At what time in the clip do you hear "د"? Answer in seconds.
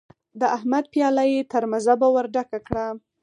0.39-0.41